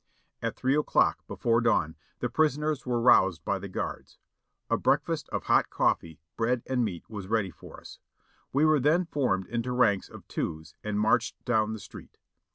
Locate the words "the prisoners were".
2.21-2.99